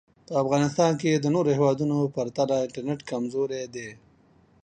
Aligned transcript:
په 0.27 0.33
افغانیستان 0.43 0.91
کې 1.01 1.11
د 1.13 1.25
نورو 1.35 1.49
هېوادونو 1.57 1.97
پرتله 2.15 2.55
انټرنټ 2.65 2.99
کمزوری 3.09 3.63
دی 3.75 3.89